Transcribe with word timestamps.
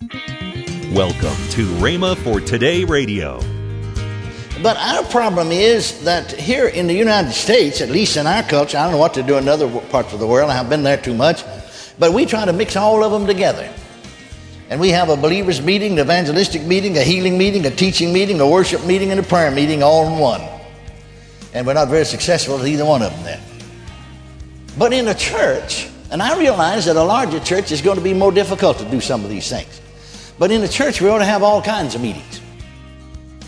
Welcome 0.00 1.36
to 1.50 1.66
Rhema 1.76 2.16
for 2.16 2.40
Today 2.40 2.84
Radio. 2.84 3.38
But 4.62 4.78
our 4.78 5.04
problem 5.04 5.52
is 5.52 6.02
that 6.04 6.32
here 6.32 6.68
in 6.68 6.86
the 6.86 6.94
United 6.94 7.32
States, 7.32 7.82
at 7.82 7.90
least 7.90 8.16
in 8.16 8.26
our 8.26 8.42
culture, 8.42 8.78
I 8.78 8.84
don't 8.84 8.92
know 8.92 8.98
what 8.98 9.12
to 9.14 9.22
do 9.22 9.36
in 9.36 9.46
other 9.46 9.68
parts 9.68 10.14
of 10.14 10.18
the 10.18 10.26
world, 10.26 10.50
I 10.50 10.54
haven't 10.54 10.70
been 10.70 10.82
there 10.82 10.96
too 10.96 11.12
much, 11.12 11.44
but 11.98 12.14
we 12.14 12.24
try 12.24 12.46
to 12.46 12.52
mix 12.52 12.76
all 12.76 13.04
of 13.04 13.12
them 13.12 13.26
together. 13.26 13.70
And 14.70 14.80
we 14.80 14.88
have 14.88 15.10
a 15.10 15.16
believers 15.16 15.60
meeting, 15.60 15.92
an 15.92 15.98
evangelistic 15.98 16.62
meeting, 16.62 16.96
a 16.96 17.02
healing 17.02 17.36
meeting, 17.36 17.66
a 17.66 17.70
teaching 17.70 18.10
meeting, 18.10 18.40
a 18.40 18.48
worship 18.48 18.84
meeting, 18.86 19.10
and 19.10 19.20
a 19.20 19.22
prayer 19.22 19.50
meeting 19.50 19.82
all 19.82 20.06
in 20.06 20.18
one. 20.18 20.40
And 21.52 21.66
we're 21.66 21.74
not 21.74 21.88
very 21.88 22.06
successful 22.06 22.58
at 22.58 22.66
either 22.66 22.86
one 22.86 23.02
of 23.02 23.12
them 23.12 23.24
then. 23.24 23.40
But 24.78 24.94
in 24.94 25.08
a 25.08 25.14
church, 25.14 25.88
and 26.10 26.22
I 26.22 26.38
realize 26.38 26.86
that 26.86 26.96
a 26.96 27.04
larger 27.04 27.38
church 27.38 27.70
is 27.70 27.82
going 27.82 27.98
to 27.98 28.02
be 28.02 28.14
more 28.14 28.32
difficult 28.32 28.78
to 28.78 28.84
do 28.86 29.00
some 29.00 29.24
of 29.24 29.30
these 29.30 29.48
things. 29.48 29.80
But 30.40 30.50
in 30.50 30.62
the 30.62 30.68
church, 30.68 31.02
we 31.02 31.10
ought 31.10 31.18
to 31.18 31.26
have 31.26 31.42
all 31.42 31.60
kinds 31.60 31.94
of 31.94 32.00
meetings. 32.00 32.40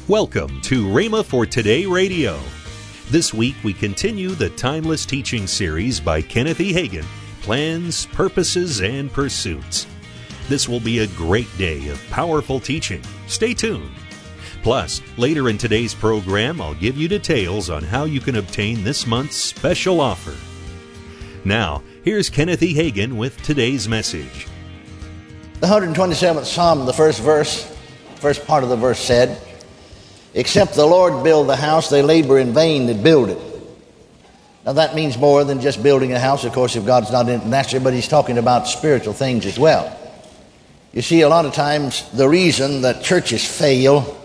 Welcome 0.09 0.60
to 0.60 0.84
Rhema 0.84 1.24
for 1.24 1.46
Today 1.46 1.87
Radio. 1.87 2.38
This 3.09 3.33
week 3.33 3.55
we 3.64 3.73
continue 3.73 4.33
the 4.33 4.50
timeless 4.50 5.06
teaching 5.06 5.47
series 5.47 5.98
by 5.98 6.20
Kenneth 6.20 6.60
E. 6.60 6.70
Hagin 6.70 7.06
Plans, 7.41 8.05
Purposes, 8.12 8.83
and 8.83 9.10
Pursuits. 9.10 9.86
This 10.50 10.69
will 10.69 10.80
be 10.80 10.98
a 10.98 11.06
great 11.06 11.48
day 11.56 11.88
of 11.88 11.98
powerful 12.10 12.60
teaching. 12.60 13.02
Stay 13.27 13.55
tuned. 13.55 13.91
Plus, 14.62 15.00
later 15.16 15.48
in 15.48 15.56
today's 15.56 15.95
program, 15.95 16.61
I'll 16.61 16.74
give 16.74 16.98
you 16.98 17.09
details 17.09 17.70
on 17.70 17.83
how 17.83 18.05
you 18.05 18.20
can 18.20 18.36
obtain 18.36 18.84
this 18.84 19.06
month's 19.06 19.36
special 19.36 19.98
offer. 19.98 20.36
Now, 21.47 21.83
here's 22.05 22.28
Kenneth 22.28 22.62
E. 22.62 22.74
Hagin 22.74 23.14
with 23.14 23.41
today's 23.41 23.88
message. 23.88 24.47
The 25.62 25.68
127th 25.68 26.44
Psalm, 26.44 26.86
the 26.86 26.92
first 26.92 27.22
verse, 27.22 27.72
first 28.16 28.44
part 28.48 28.64
of 28.64 28.68
the 28.68 28.74
verse 28.74 28.98
said, 28.98 29.40
Except 30.34 30.74
the 30.74 30.84
Lord 30.84 31.22
build 31.22 31.48
the 31.48 31.54
house, 31.54 31.88
they 31.88 32.02
labor 32.02 32.41
in 32.41 32.52
vain 32.52 32.86
that 32.86 33.00
build 33.04 33.28
it. 33.28 33.38
Now 34.66 34.72
that 34.72 34.96
means 34.96 35.16
more 35.16 35.44
than 35.44 35.60
just 35.60 35.80
building 35.80 36.12
a 36.14 36.19
house, 36.19 36.42
of 36.42 36.52
course, 36.52 36.74
if 36.74 36.84
God's 36.84 37.12
not 37.12 37.28
in 37.28 37.42
it 37.42 37.46
naturally, 37.46 37.84
but 37.84 37.94
he's 37.94 38.08
talking 38.08 38.38
about 38.38 38.66
spiritual 38.66 39.12
things 39.12 39.46
as 39.46 39.56
well. 39.56 39.96
You 40.92 41.00
see, 41.00 41.20
a 41.20 41.28
lot 41.28 41.46
of 41.46 41.54
times 41.54 42.10
the 42.10 42.28
reason 42.28 42.82
that 42.82 43.04
churches 43.04 43.47
fail 43.47 44.20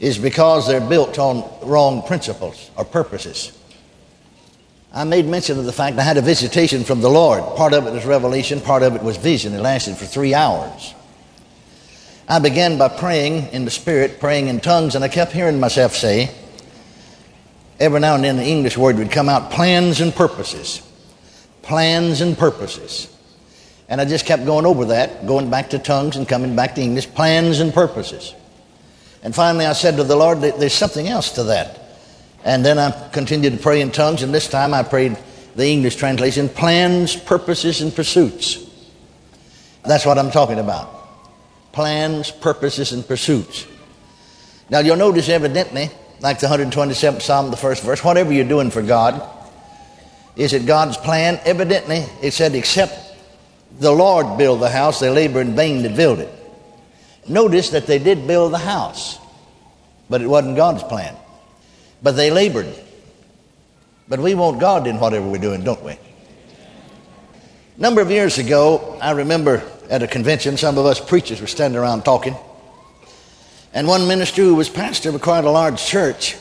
is 0.00 0.18
because 0.18 0.66
they're 0.66 0.80
built 0.80 1.20
on 1.20 1.48
wrong 1.62 2.02
principles 2.02 2.72
or 2.76 2.84
purposes. 2.84 3.56
I 4.92 5.04
made 5.04 5.26
mention 5.26 5.58
of 5.58 5.66
the 5.66 5.72
fact 5.72 5.98
I 5.98 6.02
had 6.02 6.16
a 6.16 6.22
visitation 6.22 6.82
from 6.82 7.00
the 7.00 7.10
Lord. 7.10 7.44
Part 7.56 7.74
of 7.74 7.86
it 7.86 7.92
was 7.92 8.04
revelation, 8.04 8.60
part 8.60 8.82
of 8.82 8.96
it 8.96 9.02
was 9.02 9.16
vision. 9.16 9.54
It 9.54 9.60
lasted 9.60 9.96
for 9.96 10.04
three 10.04 10.34
hours. 10.34 10.94
I 12.28 12.40
began 12.40 12.76
by 12.76 12.88
praying 12.88 13.52
in 13.52 13.64
the 13.64 13.70
Spirit, 13.70 14.18
praying 14.18 14.48
in 14.48 14.60
tongues, 14.60 14.94
and 14.94 15.04
I 15.04 15.08
kept 15.08 15.32
hearing 15.32 15.60
myself 15.60 15.94
say, 15.94 16.34
every 17.78 18.00
now 18.00 18.16
and 18.16 18.24
then 18.24 18.36
the 18.36 18.44
English 18.44 18.76
word 18.76 18.96
would 18.98 19.12
come 19.12 19.28
out 19.28 19.52
plans 19.52 20.00
and 20.00 20.14
purposes. 20.14 20.82
Plans 21.62 22.20
and 22.20 22.36
purposes. 22.36 23.08
And 23.88 24.00
I 24.00 24.04
just 24.04 24.26
kept 24.26 24.44
going 24.44 24.66
over 24.66 24.86
that, 24.86 25.26
going 25.26 25.50
back 25.50 25.70
to 25.70 25.78
tongues 25.78 26.16
and 26.16 26.28
coming 26.28 26.54
back 26.54 26.74
to 26.76 26.80
English, 26.80 27.12
plans 27.14 27.60
and 27.60 27.72
purposes. 27.72 28.34
And 29.22 29.34
finally 29.34 29.66
I 29.66 29.72
said 29.72 29.96
to 29.96 30.04
the 30.04 30.16
Lord, 30.16 30.40
there's 30.40 30.72
something 30.72 31.08
else 31.08 31.32
to 31.32 31.44
that. 31.44 31.79
And 32.44 32.64
then 32.64 32.78
I 32.78 33.08
continued 33.10 33.52
to 33.52 33.58
pray 33.58 33.80
in 33.80 33.90
tongues, 33.90 34.22
and 34.22 34.32
this 34.32 34.48
time 34.48 34.72
I 34.72 34.82
prayed 34.82 35.16
the 35.56 35.66
English 35.66 35.96
translation 35.96 36.48
plans, 36.48 37.16
purposes, 37.16 37.80
and 37.82 37.94
pursuits. 37.94 38.66
That's 39.84 40.06
what 40.06 40.18
I'm 40.18 40.30
talking 40.30 40.58
about. 40.58 41.08
Plans, 41.72 42.30
purposes, 42.30 42.92
and 42.92 43.06
pursuits. 43.06 43.66
Now 44.70 44.78
you'll 44.78 44.96
notice 44.96 45.28
evidently, 45.28 45.90
like 46.20 46.40
the 46.40 46.46
127th 46.46 47.22
Psalm, 47.22 47.50
the 47.50 47.56
first 47.56 47.82
verse, 47.82 48.02
whatever 48.02 48.32
you're 48.32 48.44
doing 48.44 48.70
for 48.70 48.82
God, 48.82 49.22
is 50.36 50.52
it 50.52 50.64
God's 50.64 50.96
plan? 50.96 51.40
Evidently, 51.44 52.04
it 52.22 52.32
said, 52.32 52.54
except 52.54 52.94
the 53.78 53.92
Lord 53.92 54.38
build 54.38 54.60
the 54.60 54.70
house, 54.70 55.00
they 55.00 55.10
labor 55.10 55.40
in 55.40 55.54
vain 55.54 55.82
to 55.82 55.90
build 55.90 56.20
it. 56.20 56.32
Notice 57.28 57.70
that 57.70 57.86
they 57.86 57.98
did 57.98 58.26
build 58.26 58.52
the 58.52 58.58
house, 58.58 59.18
but 60.08 60.22
it 60.22 60.26
wasn't 60.26 60.56
God's 60.56 60.82
plan 60.84 61.16
but 62.02 62.12
they 62.12 62.30
labored. 62.30 62.72
But 64.08 64.20
we 64.20 64.34
want 64.34 64.60
God 64.60 64.86
in 64.86 64.98
whatever 64.98 65.28
we're 65.28 65.38
doing, 65.38 65.62
don't 65.62 65.82
we? 65.82 65.92
A 65.92 65.98
number 67.76 68.00
of 68.00 68.10
years 68.10 68.38
ago, 68.38 68.98
I 69.00 69.12
remember 69.12 69.62
at 69.88 70.02
a 70.02 70.06
convention, 70.06 70.56
some 70.56 70.78
of 70.78 70.86
us 70.86 71.00
preachers 71.00 71.40
were 71.40 71.46
standing 71.46 71.78
around 71.78 72.04
talking. 72.04 72.36
And 73.72 73.86
one 73.86 74.08
minister 74.08 74.42
who 74.42 74.54
was 74.54 74.68
pastor 74.68 75.10
of 75.10 75.20
quite 75.22 75.44
a 75.44 75.50
large 75.50 75.84
church, 75.84 76.36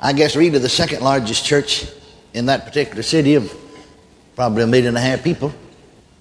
I 0.00 0.12
guess 0.12 0.36
really 0.36 0.58
the 0.58 0.68
second 0.68 1.02
largest 1.02 1.44
church 1.44 1.86
in 2.32 2.46
that 2.46 2.64
particular 2.64 3.02
city 3.02 3.34
of 3.34 3.52
probably 4.36 4.62
a 4.62 4.66
million 4.66 4.88
and 4.88 4.96
a 4.96 5.00
half 5.00 5.22
people. 5.22 5.52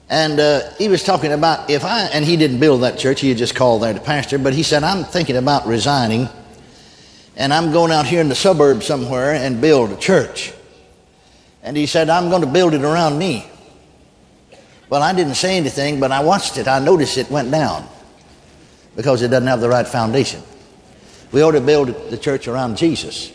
And 0.09 0.39
uh, 0.39 0.71
he 0.77 0.89
was 0.89 1.03
talking 1.03 1.31
about 1.31 1.69
if 1.69 1.83
I, 1.83 2.01
and 2.05 2.25
he 2.25 2.37
didn't 2.37 2.59
build 2.59 2.81
that 2.81 2.97
church, 2.97 3.21
he 3.21 3.29
had 3.29 3.37
just 3.37 3.55
called 3.55 3.83
there 3.83 3.93
to 3.93 3.99
pastor, 3.99 4.37
but 4.37 4.53
he 4.53 4.63
said, 4.63 4.83
I'm 4.83 5.03
thinking 5.03 5.37
about 5.37 5.65
resigning 5.65 6.27
and 7.35 7.53
I'm 7.53 7.71
going 7.71 7.91
out 7.91 8.05
here 8.05 8.21
in 8.21 8.29
the 8.29 8.35
suburbs 8.35 8.85
somewhere 8.85 9.33
and 9.33 9.59
build 9.59 9.91
a 9.91 9.97
church. 9.97 10.53
And 11.63 11.75
he 11.75 11.85
said, 11.85 12.09
I'm 12.09 12.29
going 12.29 12.41
to 12.41 12.47
build 12.47 12.73
it 12.73 12.83
around 12.83 13.17
me. 13.17 13.45
Well, 14.89 15.01
I 15.01 15.13
didn't 15.13 15.35
say 15.35 15.57
anything, 15.57 15.99
but 15.99 16.11
I 16.11 16.23
watched 16.23 16.57
it. 16.57 16.67
I 16.67 16.79
noticed 16.79 17.17
it 17.17 17.31
went 17.31 17.49
down 17.49 17.87
because 18.95 19.21
it 19.21 19.29
doesn't 19.29 19.47
have 19.47 19.61
the 19.61 19.69
right 19.69 19.87
foundation. 19.87 20.43
We 21.31 21.41
ought 21.41 21.51
to 21.51 21.61
build 21.61 22.11
the 22.11 22.17
church 22.17 22.47
around 22.47 22.77
Jesus. 22.77 23.31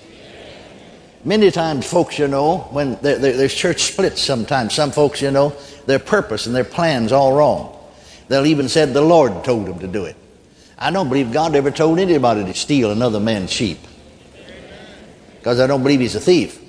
Many 1.25 1.51
times, 1.51 1.91
folks, 1.91 2.19
you 2.19 2.29
know, 2.29 2.59
when 2.71 2.97
there's 3.03 3.55
church 3.55 3.83
splits 3.83 4.23
sometimes, 4.23 4.75
some 4.75 4.93
folks, 4.93 5.21
you 5.21 5.33
know, 5.33 5.53
their 5.87 5.99
purpose 5.99 6.47
and 6.47 6.55
their 6.55 6.65
plans 6.65 7.11
all 7.11 7.33
wrong. 7.33 7.77
They'll 8.29 8.47
even 8.47 8.69
said 8.69 8.93
the 8.93 9.03
Lord 9.03 9.43
told 9.43 9.67
them 9.67 9.81
to 9.81 9.89
do 9.89 10.05
it. 10.05 10.15
I 10.79 10.91
don't 10.93 11.09
believe 11.09 11.33
God 11.33 11.57
ever 11.57 11.71
told 11.71 11.99
anybody 11.99 12.45
to 12.45 12.55
steal 12.55 12.93
another 12.93 13.19
man's 13.19 13.53
sheep 13.53 13.79
because 15.37 15.59
I 15.59 15.67
don't 15.67 15.83
believe 15.83 16.01
he's 16.01 16.15
a 16.15 16.21
thief. 16.21 16.65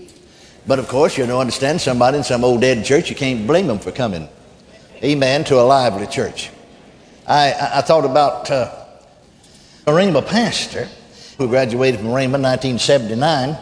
But 0.65 0.79
of 0.79 0.87
course, 0.87 1.17
you 1.17 1.27
know, 1.27 1.39
understand 1.39 1.79
somebody 1.81 2.17
in 2.17 2.23
some 2.23 2.43
old 2.43 2.61
dead 2.61 2.83
church, 2.85 3.09
you 3.09 3.15
can't 3.15 3.45
blame 3.45 3.67
them 3.67 3.79
for 3.79 3.91
coming, 3.91 4.27
amen, 5.03 5.43
to 5.45 5.59
a 5.59 5.61
lively 5.61 6.07
church. 6.07 6.49
I, 7.27 7.51
I, 7.51 7.77
I 7.79 7.81
thought 7.81 8.05
about 8.05 8.49
uh, 8.49 8.85
a 9.85 9.91
Rhema 9.91 10.25
pastor 10.25 10.87
who 11.37 11.47
graduated 11.47 11.99
from 11.99 12.09
Rhema 12.09 12.35
in 12.35 12.43
1979, 12.43 13.57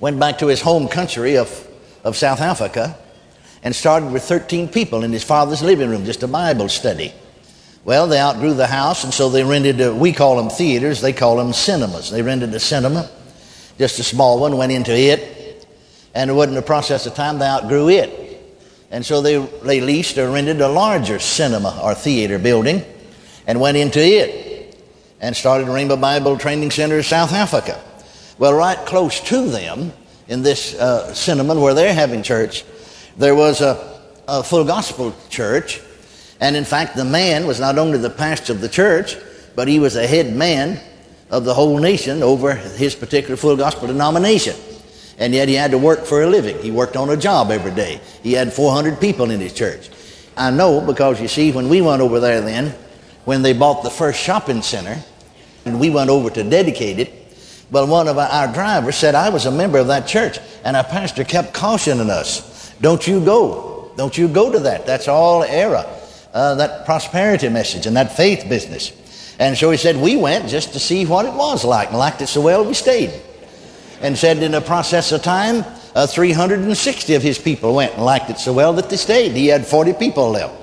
went 0.00 0.18
back 0.18 0.38
to 0.38 0.46
his 0.46 0.60
home 0.60 0.88
country 0.88 1.36
of, 1.36 1.68
of 2.04 2.16
South 2.16 2.40
Africa, 2.40 2.96
and 3.62 3.74
started 3.74 4.12
with 4.12 4.22
13 4.22 4.68
people 4.68 5.04
in 5.04 5.12
his 5.12 5.22
father's 5.22 5.62
living 5.62 5.90
room, 5.90 6.04
just 6.04 6.22
a 6.22 6.28
Bible 6.28 6.68
study. 6.68 7.12
Well, 7.84 8.06
they 8.06 8.18
outgrew 8.18 8.54
the 8.54 8.66
house, 8.66 9.04
and 9.04 9.12
so 9.12 9.28
they 9.28 9.42
rented, 9.42 9.80
a, 9.80 9.94
we 9.94 10.12
call 10.12 10.36
them 10.36 10.50
theaters, 10.50 11.00
they 11.00 11.12
call 11.12 11.36
them 11.36 11.52
cinemas. 11.52 12.10
They 12.10 12.22
rented 12.22 12.54
a 12.54 12.60
cinema 12.60 13.10
just 13.78 13.98
a 13.98 14.04
small 14.04 14.38
one, 14.38 14.56
went 14.56 14.72
into 14.72 14.96
it, 14.96 15.66
and 16.14 16.30
it 16.30 16.34
wasn't 16.34 16.58
a 16.58 16.62
process 16.62 17.06
of 17.06 17.14
time, 17.14 17.38
they 17.38 17.46
outgrew 17.46 17.88
it. 17.88 18.18
And 18.90 19.04
so 19.04 19.20
they, 19.22 19.38
they 19.64 19.80
leased 19.80 20.18
or 20.18 20.30
rented 20.30 20.60
a 20.60 20.68
larger 20.68 21.18
cinema 21.18 21.80
or 21.82 21.94
theater 21.94 22.38
building 22.38 22.84
and 23.46 23.60
went 23.60 23.76
into 23.76 24.00
it 24.00 24.78
and 25.20 25.34
started 25.34 25.68
Rainbow 25.68 25.96
Bible 25.96 26.36
Training 26.36 26.70
Center 26.70 26.98
in 26.98 27.02
South 27.02 27.32
Africa. 27.32 27.82
Well, 28.38 28.52
right 28.52 28.78
close 28.86 29.20
to 29.28 29.48
them 29.48 29.92
in 30.28 30.42
this 30.42 30.74
uh, 30.74 31.14
cinema 31.14 31.58
where 31.58 31.74
they're 31.74 31.94
having 31.94 32.22
church, 32.22 32.64
there 33.16 33.34
was 33.34 33.62
a, 33.62 34.00
a 34.28 34.42
full 34.42 34.64
gospel 34.64 35.14
church. 35.30 35.80
And 36.42 36.56
in 36.56 36.64
fact, 36.64 36.96
the 36.96 37.04
man 37.04 37.46
was 37.46 37.60
not 37.60 37.78
only 37.78 37.98
the 37.98 38.10
pastor 38.10 38.52
of 38.52 38.60
the 38.60 38.68
church, 38.68 39.16
but 39.54 39.68
he 39.68 39.78
was 39.78 39.94
a 39.94 40.04
head 40.04 40.34
man 40.34 40.80
of 41.30 41.44
the 41.44 41.54
whole 41.54 41.78
nation 41.78 42.20
over 42.20 42.52
his 42.52 42.96
particular 42.96 43.36
full 43.36 43.56
gospel 43.56 43.86
denomination. 43.86 44.56
And 45.18 45.32
yet 45.32 45.46
he 45.46 45.54
had 45.54 45.70
to 45.70 45.78
work 45.78 46.04
for 46.04 46.20
a 46.20 46.26
living. 46.26 46.58
He 46.58 46.72
worked 46.72 46.96
on 46.96 47.10
a 47.10 47.16
job 47.16 47.52
every 47.52 47.70
day. 47.70 48.00
He 48.24 48.32
had 48.32 48.52
400 48.52 49.00
people 49.00 49.30
in 49.30 49.38
his 49.38 49.52
church. 49.52 49.88
I 50.36 50.50
know 50.50 50.80
because 50.80 51.20
you 51.20 51.28
see, 51.28 51.52
when 51.52 51.68
we 51.68 51.80
went 51.80 52.02
over 52.02 52.18
there 52.18 52.40
then, 52.40 52.74
when 53.24 53.42
they 53.42 53.52
bought 53.52 53.84
the 53.84 53.90
first 53.90 54.18
shopping 54.18 54.62
center, 54.62 54.98
and 55.64 55.78
we 55.78 55.90
went 55.90 56.10
over 56.10 56.28
to 56.28 56.42
dedicate 56.42 56.98
it, 56.98 57.36
well, 57.70 57.86
one 57.86 58.08
of 58.08 58.18
our 58.18 58.52
drivers 58.52 58.96
said, 58.96 59.14
I 59.14 59.28
was 59.28 59.46
a 59.46 59.52
member 59.52 59.78
of 59.78 59.86
that 59.86 60.08
church, 60.08 60.40
and 60.64 60.76
our 60.76 60.82
pastor 60.82 61.22
kept 61.22 61.54
cautioning 61.54 62.10
us, 62.10 62.74
don't 62.80 63.06
you 63.06 63.24
go. 63.24 63.92
Don't 63.96 64.18
you 64.18 64.26
go 64.26 64.50
to 64.50 64.58
that. 64.58 64.86
That's 64.86 65.06
all 65.06 65.44
error. 65.44 65.86
Uh, 66.32 66.54
that 66.54 66.86
prosperity 66.86 67.48
message 67.48 67.86
and 67.86 67.96
that 67.96 68.16
faith 68.16 68.48
business. 68.48 68.92
And 69.38 69.56
so 69.56 69.70
he 69.70 69.76
said, 69.76 69.96
we 69.96 70.16
went 70.16 70.48
just 70.48 70.72
to 70.72 70.78
see 70.78 71.04
what 71.04 71.26
it 71.26 71.34
was 71.34 71.64
like 71.64 71.88
and 71.88 71.98
liked 71.98 72.22
it 72.22 72.28
so 72.28 72.40
well 72.40 72.64
we 72.64 72.74
stayed. 72.74 73.12
And 74.00 74.16
said 74.16 74.38
in 74.38 74.54
a 74.54 74.60
process 74.60 75.12
of 75.12 75.22
time, 75.22 75.64
uh, 75.94 76.06
360 76.06 77.14
of 77.14 77.22
his 77.22 77.38
people 77.38 77.74
went 77.74 77.94
and 77.94 78.04
liked 78.04 78.30
it 78.30 78.38
so 78.38 78.52
well 78.52 78.72
that 78.74 78.88
they 78.88 78.96
stayed. 78.96 79.32
He 79.32 79.48
had 79.48 79.66
40 79.66 79.92
people 79.94 80.30
left. 80.30 80.54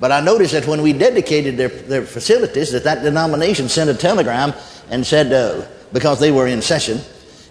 But 0.00 0.10
I 0.10 0.20
noticed 0.20 0.52
that 0.52 0.66
when 0.66 0.82
we 0.82 0.92
dedicated 0.92 1.56
their, 1.56 1.68
their 1.68 2.02
facilities, 2.02 2.72
that 2.72 2.84
that 2.84 3.02
denomination 3.02 3.68
sent 3.68 3.90
a 3.90 3.94
telegram 3.94 4.52
and 4.90 5.06
said, 5.06 5.32
uh, 5.32 5.66
because 5.92 6.18
they 6.18 6.32
were 6.32 6.48
in 6.48 6.60
session, 6.60 6.98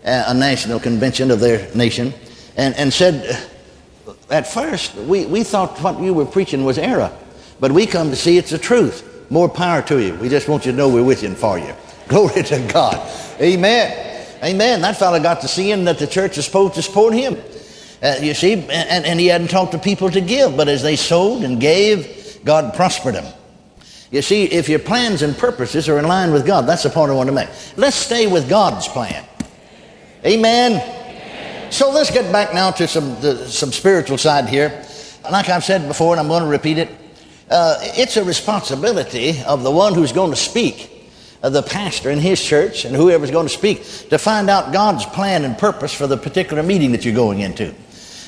uh, 0.06 0.26
a 0.28 0.34
national 0.34 0.80
convention 0.80 1.32
of 1.32 1.40
their 1.40 1.74
nation, 1.74 2.14
and, 2.58 2.76
and 2.76 2.92
said, 2.92 3.50
at 4.30 4.46
first, 4.48 4.96
we, 4.96 5.26
we 5.26 5.44
thought 5.44 5.80
what 5.80 6.00
you 6.02 6.14
were 6.14 6.26
preaching 6.26 6.66
was 6.66 6.78
error, 6.78 7.12
but 7.60 7.72
we 7.72 7.86
come 7.86 8.10
to 8.10 8.16
see 8.16 8.38
it's 8.38 8.52
the 8.52 8.58
truth. 8.58 9.10
More 9.30 9.50
power 9.50 9.82
to 9.84 10.00
you. 10.00 10.16
We 10.16 10.30
just 10.30 10.48
want 10.48 10.66
you 10.66 10.72
to 10.72 10.78
know 10.78 10.90
we're 10.90 11.04
with 11.04 11.24
you 11.24 11.30
and 11.30 11.38
for 11.38 11.58
you. 11.58 11.74
Glory 12.08 12.44
to 12.44 12.60
God. 12.72 13.10
Amen. 13.40 14.28
Amen. 14.44 14.82
That 14.82 14.98
fellow 14.98 15.20
got 15.20 15.42
to 15.42 15.48
seeing 15.48 15.86
that 15.86 16.00
the 16.00 16.08
church 16.08 16.38
is 16.38 16.46
supposed 16.46 16.76
to 16.76 16.82
support 16.82 17.14
him. 17.14 17.38
Uh, 18.02 18.18
you 18.22 18.34
see, 18.34 18.54
and, 18.54 19.06
and 19.06 19.20
he 19.20 19.28
hadn't 19.28 19.48
talked 19.48 19.72
to 19.72 19.80
people 19.80 20.10
to 20.12 20.20
give, 20.20 20.58
but 20.58 20.68
as 20.68 20.84
they 20.84 20.98
sowed 20.98 21.44
and 21.44 21.62
gave, 21.62 22.40
God 22.44 22.74
prospered 22.74 23.16
them. 23.16 23.34
You 24.12 24.22
see, 24.22 24.44
if 24.44 24.70
your 24.70 24.80
plans 24.80 25.22
and 25.22 25.36
purposes 25.36 25.88
are 25.90 25.98
in 25.98 26.06
line 26.06 26.32
with 26.34 26.46
God, 26.46 26.68
that's 26.68 26.84
the 26.84 26.90
point 26.90 27.10
I 27.10 27.16
want 27.16 27.28
to 27.30 27.34
make. 27.34 27.50
Let's 27.78 27.96
stay 27.96 28.28
with 28.28 28.50
God's 28.50 28.88
plan. 28.88 29.26
Amen. 30.26 31.72
So 31.72 31.90
let's 31.90 32.12
get 32.12 32.32
back 32.32 32.54
now 32.54 32.70
to 32.72 32.88
some 32.88 33.20
the, 33.22 33.48
some 33.48 33.72
spiritual 33.72 34.20
side 34.20 34.48
here. 34.48 34.86
Like 35.32 35.50
I've 35.50 35.64
said 35.64 35.88
before, 35.88 36.14
and 36.14 36.20
I'm 36.20 36.28
going 36.28 36.44
to 36.44 36.50
repeat 36.50 36.78
it, 36.78 36.90
uh, 37.54 37.78
it's 37.82 38.18
a 38.18 38.24
responsibility 38.24 39.42
of 39.44 39.64
the 39.64 39.72
one 39.72 39.94
who's 39.94 40.12
going 40.12 40.32
to 40.32 40.36
speak 40.36 40.90
the 41.42 41.62
pastor 41.62 42.10
in 42.10 42.20
his 42.20 42.42
church 42.42 42.86
and 42.86 42.96
whoever's 42.96 43.30
going 43.30 43.46
to 43.46 43.54
speak 43.54 43.84
to 44.10 44.18
find 44.18 44.50
out 44.50 44.72
God's 44.72 45.06
plan 45.06 45.44
and 45.44 45.58
purpose 45.58 45.94
for 45.94 46.08
the 46.08 46.18
particular 46.18 46.64
meeting 46.64 46.94
that 46.94 47.04
you're 47.04 47.14
going 47.14 47.42
into. 47.42 47.76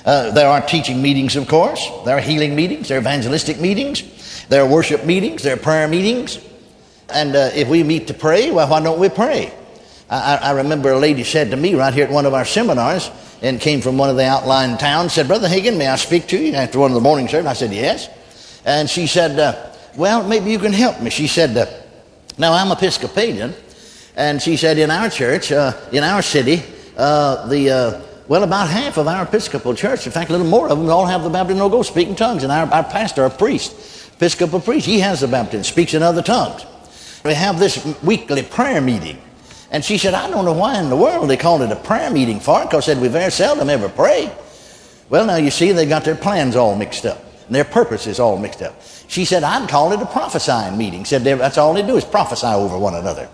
Uh, 0.05 0.31
there 0.31 0.47
are 0.47 0.61
teaching 0.61 1.01
meetings, 1.01 1.35
of 1.35 1.47
course. 1.47 1.89
There 2.03 2.15
are 2.15 2.21
healing 2.21 2.55
meetings. 2.55 2.89
There 2.89 2.97
are 2.97 3.01
evangelistic 3.01 3.59
meetings. 3.59 4.03
There 4.49 4.61
are 4.61 4.69
worship 4.69 5.05
meetings. 5.05 5.41
There 5.41 5.55
are 5.55 5.57
prayer 5.57 5.87
meetings. 5.87 6.39
And 7.09 7.35
uh, 7.35 7.51
if 7.55 7.67
we 7.67 7.83
meet 7.83 8.07
to 8.07 8.13
pray, 8.13 8.51
well, 8.51 8.67
why 8.67 8.81
don't 8.81 8.99
we 8.99 9.09
pray? 9.09 9.51
I, 10.09 10.35
I, 10.35 10.51
remember 10.51 10.91
a 10.91 10.99
lady 10.99 11.23
said 11.23 11.49
to 11.49 11.57
me 11.57 11.73
right 11.73 11.91
here 11.91 12.05
at 12.05 12.11
one 12.11 12.27
of 12.27 12.35
our 12.35 12.45
seminars, 12.45 13.09
and 13.41 13.59
came 13.59 13.81
from 13.81 13.97
one 13.97 14.09
of 14.09 14.17
the 14.17 14.25
outlying 14.25 14.77
towns, 14.77 15.13
said, 15.13 15.27
Brother 15.27 15.47
Hagin, 15.47 15.77
may 15.77 15.87
I 15.87 15.95
speak 15.95 16.27
to 16.27 16.37
you 16.37 16.53
after 16.53 16.79
one 16.79 16.91
of 16.91 16.95
the 16.95 17.01
morning 17.01 17.27
service? 17.27 17.49
I 17.49 17.53
said, 17.53 17.73
Yes. 17.73 18.09
And 18.65 18.89
she 18.89 19.07
said, 19.07 19.39
uh, 19.39 19.71
Well, 19.95 20.27
maybe 20.27 20.51
you 20.51 20.59
can 20.59 20.73
help 20.73 20.99
me. 21.01 21.09
She 21.09 21.27
said, 21.27 21.55
uh, 21.55 21.65
now, 22.37 22.51
I'm 22.51 22.69
Episcopalian, 22.69 23.53
and 24.17 24.41
she 24.41 24.57
said 24.57 24.77
in 24.77 24.91
our 24.91 25.09
church, 25.09 25.53
uh, 25.53 25.71
in 25.93 26.03
our 26.03 26.21
city, 26.21 26.61
uh, 26.97 27.47
the 27.47 27.71
uh, 27.71 28.01
well, 28.27 28.43
about 28.43 28.69
half 28.69 28.97
of 28.97 29.07
our 29.07 29.23
Episcopal 29.23 29.75
church, 29.75 30.05
in 30.05 30.11
fact, 30.11 30.29
a 30.29 30.33
little 30.33 30.47
more 30.47 30.67
of 30.67 30.77
them, 30.77 30.89
all 30.89 31.05
have 31.05 31.23
the 31.23 31.29
baptism 31.29 31.59
no 31.59 31.69
go 31.69 31.83
speaking 31.83 32.15
tongues. 32.15 32.43
And 32.43 32.51
our, 32.51 32.65
our 32.73 32.83
pastor, 32.83 33.23
our 33.23 33.29
priest, 33.29 34.11
Episcopal 34.15 34.59
priest, 34.59 34.85
he 34.85 34.99
has 34.99 35.21
the 35.21 35.27
baptism, 35.27 35.63
speaks 35.63 35.93
in 35.93 36.01
other 36.01 36.23
tongues. 36.23 36.65
We 37.23 37.33
have 37.33 37.59
this 37.59 37.85
weekly 38.01 38.43
prayer 38.43 38.81
meeting. 38.81 39.21
And 39.71 39.83
she 39.83 39.97
said, 39.97 40.13
I 40.13 40.29
don't 40.29 40.45
know 40.45 40.53
why 40.53 40.79
in 40.79 40.89
the 40.89 40.95
world 40.95 41.29
they 41.29 41.37
called 41.37 41.61
it 41.61 41.71
a 41.71 41.75
prayer 41.75 42.09
meeting 42.09 42.39
for 42.39 42.63
because 42.63 42.85
said 42.85 42.99
we 42.99 43.07
very 43.07 43.31
seldom 43.31 43.69
ever 43.69 43.89
pray. 43.89 44.31
Well, 45.09 45.25
now 45.25 45.35
you 45.35 45.51
see, 45.51 45.71
they 45.71 45.85
got 45.85 46.03
their 46.03 46.15
plans 46.15 46.55
all 46.55 46.75
mixed 46.75 47.05
up, 47.05 47.23
their 47.49 47.63
purposes 47.63 48.19
all 48.19 48.37
mixed 48.37 48.61
up. 48.61 48.81
She 49.07 49.25
said, 49.25 49.43
I'd 49.43 49.69
call 49.69 49.93
it 49.93 50.01
a 50.01 50.05
prophesying 50.05 50.77
meeting. 50.77 51.05
Said, 51.05 51.23
that's 51.23 51.57
all 51.57 51.73
they 51.73 51.83
do 51.83 51.97
is 51.97 52.05
prophesy 52.05 52.47
over 52.47 52.77
one 52.77 52.95
another. 52.95 53.29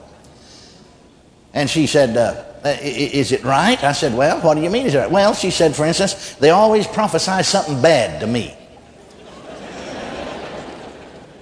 And 1.53 1.69
she 1.69 1.87
said, 1.87 2.15
uh, 2.17 2.43
is 2.81 3.31
it 3.31 3.43
right? 3.43 3.81
I 3.83 3.91
said, 3.91 4.15
well, 4.15 4.39
what 4.41 4.55
do 4.55 4.61
you 4.61 4.69
mean 4.69 4.85
is 4.85 4.95
it 4.95 4.99
right? 4.99 5.11
Well, 5.11 5.33
she 5.33 5.51
said, 5.51 5.75
for 5.75 5.85
instance, 5.85 6.35
they 6.35 6.49
always 6.49 6.87
prophesy 6.87 7.43
something 7.43 7.81
bad 7.81 8.21
to 8.21 8.27
me. 8.27 8.55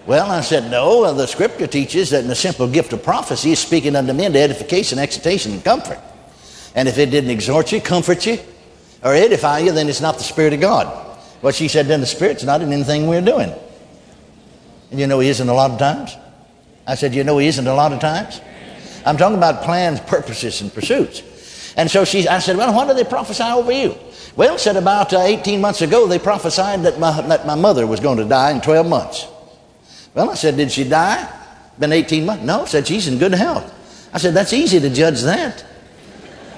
well, 0.06 0.31
I 0.31 0.42
said, 0.42 0.72
no, 0.72 1.13
the 1.13 1.27
scripture 1.27 1.68
teaches 1.68 2.12
that 2.12 2.22
in 2.22 2.27
the 2.27 2.36
simple 2.36 2.68
gift 2.68 2.94
of 2.94 3.04
prophecy 3.04 3.51
is 3.51 3.60
speaking 3.60 3.95
unto 3.95 4.13
men 4.13 4.33
to 4.33 4.39
edification, 4.39 4.98
exhortation, 4.98 5.54
and 5.54 5.63
comfort. 5.63 6.00
And 6.75 6.88
if 6.88 6.98
it 6.98 7.07
didn't 7.07 7.31
exhort 7.31 7.72
you, 7.72 7.81
comfort 7.81 8.25
you, 8.25 8.39
or 9.04 9.13
edify 9.13 9.60
you, 9.60 9.72
then 9.72 9.89
it's 9.89 10.01
not 10.01 10.18
the 10.18 10.24
Spirit 10.24 10.54
of 10.54 10.62
God. 10.62 11.09
But 11.41 11.56
she 11.56 11.68
said, 11.68 11.88
then 11.88 12.01
the 12.01 12.06
Spirit's 12.06 12.44
not 12.44 12.62
in 12.62 12.71
anything 12.74 13.07
we're 13.07 13.21
doing. 13.21 13.53
And 14.91 15.00
you 15.00 15.07
know 15.07 15.19
he 15.19 15.30
isn't 15.30 15.47
a 15.47 15.53
lot 15.53 15.71
of 15.71 15.80
times? 15.80 16.15
I 16.86 16.95
said, 16.95 17.13
you 17.13 17.24
know 17.24 17.38
he 17.38 17.47
isn't 17.47 17.68
a 17.68 17.74
lot 17.74 17.94
of 17.94 18.00
times? 18.00 18.41
I'm 19.06 19.18
talking 19.18 19.38
about 19.38 19.63
plans, 19.63 20.00
purposes, 20.01 20.62
and 20.62 20.74
pursuits. 20.74 21.24
And 21.77 21.89
so 21.89 22.03
she, 22.03 22.27
I 22.27 22.39
said, 22.39 22.57
well, 22.57 22.75
when 22.75 22.88
did 22.88 22.97
they 22.97 23.09
prophesy 23.09 23.44
over 23.44 23.71
you? 23.71 23.95
Well, 24.36 24.57
said 24.57 24.75
about 24.75 25.13
uh, 25.13 25.21
18 25.21 25.62
months 25.62 25.81
ago, 25.81 26.07
they 26.07 26.19
prophesied 26.19 26.83
that 26.83 27.00
my, 27.00 27.21
that 27.21 27.45
my 27.45 27.56
mother 27.56 27.86
was 27.88 28.00
going 28.00 28.18
to 28.18 28.25
die 28.25 28.51
in 28.51 28.62
12 28.62 28.88
months. 28.88 29.27
Well, 30.13 30.30
I 30.30 30.33
said, 30.33 30.57
did 30.57 30.71
she 30.71 30.83
die? 30.83 31.31
Been 31.77 31.94
18 31.94 32.25
months? 32.25 32.44
No, 32.44 32.65
said 32.65 32.88
she's 32.88 33.07
in 33.07 33.19
good 33.19 33.33
health. 33.33 33.74
I 34.13 34.18
said, 34.18 34.33
that's 34.33 34.53
easy 34.53 34.80
to 34.80 34.89
judge 34.89 35.21
that. 35.21 35.63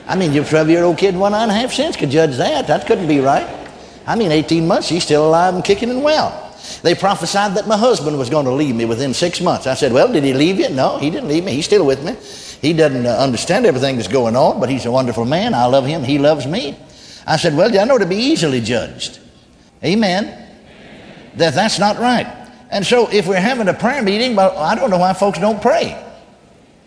I 0.08 0.16
mean, 0.16 0.34
your 0.34 0.46
12 0.46 0.70
year 0.70 0.84
old 0.84 0.98
kid, 0.98 1.16
one 1.16 1.34
and 1.34 1.52
a 1.52 1.54
half 1.54 1.72
cents 1.72 1.98
could 1.98 2.10
judge 2.10 2.38
that. 2.38 2.68
That 2.68 2.88
couldn't 2.88 3.08
be 3.08 3.20
right. 3.20 3.61
I 4.06 4.16
mean, 4.16 4.32
18 4.32 4.68
months, 4.68 4.88
she's 4.88 5.04
still 5.04 5.28
alive 5.28 5.54
and 5.54 5.64
kicking 5.64 5.90
and 5.90 6.04
well. 6.04 6.48
They 6.84 6.96
prophesied 6.96 7.56
that 7.56 7.68
my 7.68 7.78
husband 7.78 8.18
was 8.18 8.30
going 8.30 8.46
to 8.46 8.52
leave 8.52 8.76
me 8.76 8.86
within 8.86 9.14
six 9.14 9.42
months. 9.42 9.68
I 9.68 9.74
said, 9.74 9.94
Well, 9.94 10.12
did 10.12 10.24
he 10.24 10.34
leave 10.34 10.60
you? 10.60 10.70
No, 10.70 10.98
he 10.98 11.10
didn't 11.10 11.30
leave 11.30 11.44
me. 11.44 11.54
He's 11.54 11.66
still 11.66 11.86
with 11.86 12.04
me. 12.04 12.16
He 12.62 12.74
doesn't 12.74 13.06
uh, 13.06 13.10
understand 13.18 13.66
everything 13.66 13.96
that's 13.96 14.08
going 14.08 14.36
on, 14.36 14.60
but 14.60 14.70
he's 14.70 14.86
a 14.86 14.92
wonderful 14.92 15.26
man. 15.26 15.54
I 15.54 15.66
love 15.66 15.86
him. 15.86 16.04
He 16.04 16.20
loves 16.20 16.46
me. 16.46 16.78
I 17.26 17.38
said, 17.38 17.56
Well, 17.56 17.78
I 17.78 17.84
know 17.86 17.98
to 17.98 18.06
be 18.06 18.16
easily 18.16 18.62
judged. 18.62 19.20
Amen. 19.84 20.50
That 21.36 21.54
that's 21.54 21.80
not 21.80 21.98
right. 21.98 22.28
And 22.70 22.86
so 22.86 23.10
if 23.12 23.28
we're 23.28 23.40
having 23.40 23.68
a 23.68 23.74
prayer 23.74 24.02
meeting, 24.02 24.36
well, 24.36 24.58
I 24.58 24.76
don't 24.76 24.90
know 24.90 24.98
why 24.98 25.14
folks 25.14 25.40
don't 25.40 25.62
pray. 25.62 26.02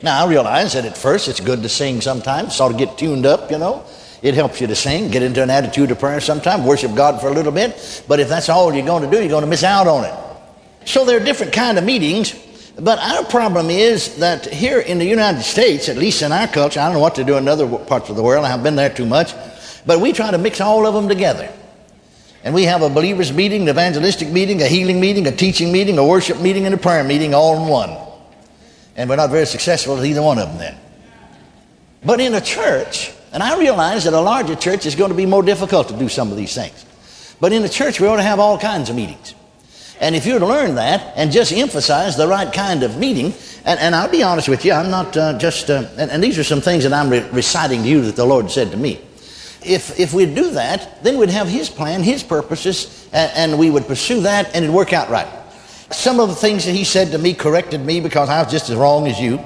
Now, 0.03 0.25
I 0.25 0.29
realize 0.29 0.73
that 0.75 0.85
at 0.85 0.97
first 0.97 1.29
it's 1.29 1.41
good 1.41 1.63
to 1.63 1.69
sing 1.69 2.01
sometimes, 2.01 2.55
sort 2.55 2.73
of 2.73 2.79
get 2.79 2.99
tuned 2.99 3.27
up, 3.27 3.51
you 3.51 3.59
know. 3.59 3.85
It 4.25 4.33
helps 4.33 4.59
you 4.59 4.67
to 4.69 4.75
sing, 4.75 5.11
get 5.11 5.23
into 5.23 5.43
an 5.43 5.51
attitude 5.51 5.91
of 5.91 5.99
prayer 5.99 6.19
sometime, 6.19 6.65
worship 6.65 6.95
God 6.95 7.21
for 7.21 7.29
a 7.29 7.35
little 7.35 7.53
bit. 7.53 8.03
But 8.09 8.21
if 8.21 8.29
that's 8.31 8.49
all 8.49 8.73
you're 8.73 8.87
going 8.87 9.03
to 9.03 9.11
do, 9.15 9.21
you're 9.21 9.29
going 9.29 9.45
to 9.45 9.47
miss 9.47 9.63
out 9.63 9.87
on 9.87 10.07
it. 10.07 10.15
So 10.89 11.05
there 11.05 11.21
are 11.21 11.25
different 11.25 11.53
kind 11.53 11.77
of 11.77 11.85
meetings. 11.85 12.35
But 12.79 12.99
our 13.01 13.25
problem 13.25 13.69
is 13.69 14.17
that 14.17 14.47
here 14.47 14.81
in 14.81 14.97
the 14.97 15.05
United 15.05 15.43
States, 15.43 15.91
at 15.91 15.99
least 15.99 16.23
in 16.23 16.33
our 16.33 16.49
culture, 16.49 16.81
I 16.81 16.87
don't 16.87 16.95
know 16.95 17.01
what 17.01 17.17
to 17.17 17.25
do 17.25 17.37
in 17.37 17.47
other 17.47 17.69
parts 17.69 18.09
of 18.09 18.17
the 18.17 18.23
world. 18.23 18.47
I 18.47 18.49
haven't 18.49 18.65
been 18.65 18.77
there 18.77 18.89
too 18.89 19.05
much. 19.05 19.35
But 19.85 20.01
we 20.01 20.15
try 20.15 20.31
to 20.31 20.39
mix 20.39 20.59
all 20.59 20.87
of 20.87 20.95
them 20.95 21.07
together. 21.07 21.53
And 22.45 22.55
we 22.55 22.63
have 22.63 22.81
a 22.81 22.89
believers 22.89 23.31
meeting, 23.31 23.65
an 23.65 23.69
evangelistic 23.69 24.31
meeting, 24.31 24.63
a 24.63 24.67
healing 24.67 25.01
meeting, 25.01 25.27
a 25.27 25.33
teaching 25.33 25.71
meeting, 25.71 25.99
a 25.99 26.07
worship 26.07 26.41
meeting, 26.41 26.65
and 26.65 26.75
a 26.75 26.79
prayer 26.79 27.05
meeting 27.05 27.35
all 27.35 27.63
in 27.63 27.69
one. 27.69 27.95
And 28.97 29.11
we're 29.11 29.17
not 29.17 29.29
very 29.29 29.45
successful 29.45 29.99
at 29.99 30.05
either 30.07 30.23
one 30.23 30.39
of 30.39 30.49
them 30.49 30.57
then. 30.57 30.79
But 32.03 32.21
in 32.21 32.33
a 32.33 32.41
church, 32.41 33.14
and 33.35 33.43
I 33.43 33.59
realize 33.59 34.05
that 34.05 34.13
a 34.13 34.21
larger 34.21 34.55
church 34.55 34.87
is 34.87 34.95
going 34.95 35.11
to 35.11 35.17
be 35.17 35.27
more 35.27 35.43
difficult 35.43 35.89
to 35.89 35.99
do 35.99 36.09
some 36.09 36.31
of 36.31 36.37
these 36.37 36.55
things. 36.55 36.87
But 37.41 37.53
in 37.53 37.65
a 37.65 37.69
church, 37.69 38.01
we 38.01 38.07
ought 38.07 38.17
to 38.17 38.23
have 38.23 38.39
all 38.39 38.57
kinds 38.57 38.89
of 38.89 38.97
meetings. 38.97 39.35
And 40.01 40.15
if 40.15 40.25
you 40.25 40.35
were 40.35 40.39
to 40.39 40.47
learn 40.47 40.77
that 40.77 41.13
and 41.17 41.33
just 41.33 41.53
emphasize 41.53 42.17
the 42.17 42.29
right 42.29 42.53
kind 42.53 42.85
of 42.85 42.97
meeting, 42.97 43.35
and, 43.65 43.81
and 43.81 43.93
I'll 43.93 44.11
be 44.11 44.23
honest 44.23 44.49
with 44.49 44.65
you, 44.65 44.73
I'm 44.73 44.89
not 44.89 45.17
uh, 45.17 45.37
just, 45.37 45.69
uh, 45.69 45.89
and, 45.97 46.13
and, 46.13 46.23
these 46.23 46.39
are 46.39 46.45
some 46.45 46.61
things 46.61 46.85
that 46.85 46.93
I'm 46.93 47.11
re- 47.11 47.29
reciting 47.31 47.83
to 47.83 47.89
you 47.89 48.03
that 48.03 48.15
the 48.15 48.25
Lord 48.25 48.53
said 48.53 48.71
to 48.71 48.77
me. 48.77 49.01
If, 49.65 49.99
if 49.99 50.15
we'd 50.15 50.35
do 50.37 50.53
that, 50.53 51.03
then 51.03 51.19
we'd 51.19 51.31
have 51.31 51.49
His 51.49 51.69
plan, 51.69 52.05
His 52.05 52.23
purposes, 52.23 53.09
and, 53.13 53.33
and 53.35 53.59
we 53.59 53.69
would 53.69 53.89
pursue 53.89 54.21
that 54.21 54.55
and 54.55 54.65
it'd 54.65 54.75
work 54.75 54.93
out 54.93 55.11
right. 55.11 55.29
Some 55.91 56.21
of 56.21 56.29
the 56.29 56.35
things 56.37 56.67
that 56.67 56.73
He 56.73 56.85
said 56.85 57.11
to 57.11 57.19
me 57.19 57.35
corrected 57.35 57.81
me 57.81 58.01
because 58.01 58.29
I 58.29 58.43
was 58.43 58.53
just 58.53 58.71
as 58.71 58.77
wrong 58.77 59.09
as 59.09 59.21
you. 59.21 59.43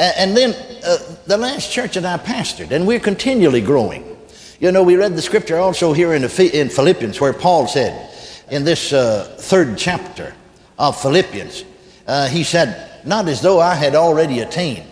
And 0.00 0.34
then 0.34 0.54
uh, 0.82 0.96
the 1.26 1.36
last 1.36 1.70
church 1.70 1.94
that 1.94 2.06
I 2.06 2.16
pastored, 2.16 2.70
and 2.70 2.86
we're 2.86 3.00
continually 3.00 3.60
growing. 3.60 4.16
You 4.58 4.72
know, 4.72 4.82
we 4.82 4.96
read 4.96 5.14
the 5.14 5.20
scripture 5.20 5.58
also 5.58 5.92
here 5.92 6.14
in, 6.14 6.24
in 6.24 6.70
Philippians 6.70 7.20
where 7.20 7.34
Paul 7.34 7.66
said, 7.66 8.08
in 8.50 8.64
this 8.64 8.94
uh, 8.94 9.36
third 9.38 9.76
chapter 9.76 10.34
of 10.78 10.98
Philippians, 11.00 11.64
uh, 12.06 12.28
he 12.28 12.44
said, 12.44 13.04
Not 13.04 13.28
as 13.28 13.42
though 13.42 13.60
I 13.60 13.74
had 13.74 13.94
already 13.94 14.40
attained, 14.40 14.88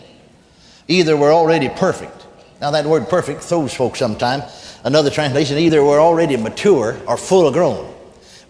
either 0.88 1.16
were 1.16 1.32
already 1.32 1.70
perfect. 1.70 2.26
Now, 2.60 2.70
that 2.72 2.84
word 2.84 3.08
perfect 3.08 3.42
throws 3.42 3.72
folks 3.72 4.00
sometime. 4.00 4.42
Another 4.84 5.10
translation, 5.10 5.56
either 5.56 5.82
were 5.82 6.00
already 6.00 6.36
mature 6.36 7.00
or 7.06 7.16
full 7.16 7.50
grown. 7.50 7.94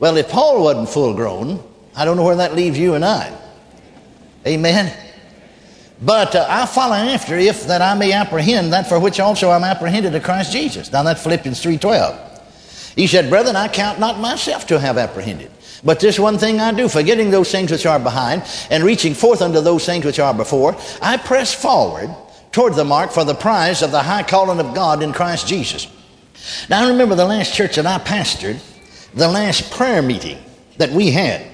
Well, 0.00 0.16
if 0.16 0.28
Paul 0.28 0.64
wasn't 0.64 0.88
full 0.88 1.14
grown, 1.14 1.62
I 1.94 2.04
don't 2.04 2.16
know 2.16 2.24
where 2.24 2.36
that 2.36 2.56
leaves 2.56 2.78
you 2.78 2.94
and 2.94 3.04
I. 3.04 3.32
Amen. 4.44 5.07
But 6.00 6.34
uh, 6.34 6.46
I 6.48 6.66
follow 6.66 6.94
after 6.94 7.36
if 7.36 7.66
that 7.66 7.82
I 7.82 7.94
may 7.94 8.12
apprehend 8.12 8.72
that 8.72 8.88
for 8.88 9.00
which 9.00 9.18
also 9.18 9.50
I'm 9.50 9.64
apprehended 9.64 10.12
to 10.12 10.20
Christ 10.20 10.52
Jesus. 10.52 10.92
Now 10.92 11.02
that's 11.02 11.22
Philippians 11.22 11.62
3.12. 11.62 12.94
He 12.94 13.06
said, 13.06 13.30
Brethren, 13.30 13.56
I 13.56 13.68
count 13.68 13.98
not 13.98 14.20
myself 14.20 14.66
to 14.68 14.78
have 14.78 14.98
apprehended. 14.98 15.50
But 15.84 16.00
this 16.00 16.18
one 16.18 16.38
thing 16.38 16.60
I 16.60 16.72
do, 16.72 16.88
forgetting 16.88 17.30
those 17.30 17.50
things 17.50 17.70
which 17.70 17.86
are 17.86 18.00
behind, 18.00 18.42
and 18.70 18.82
reaching 18.82 19.14
forth 19.14 19.42
unto 19.42 19.60
those 19.60 19.86
things 19.86 20.04
which 20.04 20.18
are 20.18 20.34
before, 20.34 20.76
I 21.00 21.16
press 21.16 21.54
forward 21.54 22.10
toward 22.50 22.74
the 22.74 22.84
mark 22.84 23.10
for 23.10 23.24
the 23.24 23.34
prize 23.34 23.82
of 23.82 23.92
the 23.92 24.02
high 24.02 24.24
calling 24.24 24.58
of 24.58 24.74
God 24.74 25.02
in 25.02 25.12
Christ 25.12 25.46
Jesus. 25.46 25.86
Now 26.68 26.84
I 26.84 26.88
remember 26.90 27.14
the 27.14 27.24
last 27.24 27.54
church 27.54 27.76
that 27.76 27.86
I 27.86 27.98
pastored, 27.98 28.58
the 29.14 29.28
last 29.28 29.70
prayer 29.70 30.02
meeting 30.02 30.38
that 30.78 30.90
we 30.90 31.10
had. 31.10 31.47